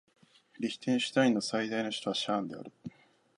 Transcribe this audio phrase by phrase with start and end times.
[0.59, 2.71] リヒテンシュタインの最大都市はシャーンである